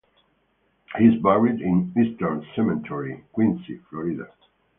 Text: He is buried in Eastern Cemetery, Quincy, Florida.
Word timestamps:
He 0.97 1.03
is 1.05 1.21
buried 1.21 1.61
in 1.61 1.93
Eastern 1.95 2.43
Cemetery, 2.55 3.23
Quincy, 3.33 3.79
Florida. 3.87 4.29